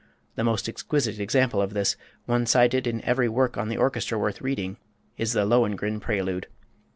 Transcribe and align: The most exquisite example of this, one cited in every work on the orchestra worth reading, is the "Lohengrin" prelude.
The 0.33 0.43
most 0.43 0.67
exquisite 0.67 1.19
example 1.19 1.61
of 1.61 1.75
this, 1.75 1.95
one 2.25 2.47
cited 2.47 2.87
in 2.87 3.03
every 3.05 3.29
work 3.29 3.55
on 3.55 3.69
the 3.69 3.77
orchestra 3.77 4.17
worth 4.17 4.41
reading, 4.41 4.77
is 5.15 5.33
the 5.33 5.45
"Lohengrin" 5.45 5.99
prelude. 5.99 6.47